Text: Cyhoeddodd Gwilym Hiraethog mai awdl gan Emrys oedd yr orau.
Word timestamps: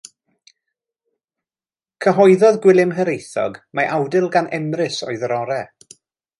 Cyhoeddodd 2.07 2.59
Gwilym 2.65 2.95
Hiraethog 3.01 3.61
mai 3.81 3.87
awdl 3.99 4.29
gan 4.39 4.53
Emrys 4.63 5.01
oedd 5.11 5.31
yr 5.31 5.39
orau. 5.41 5.97